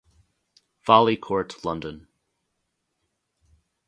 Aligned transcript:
Folly 0.79 1.15
Court 1.15 1.63
London. 1.63 2.07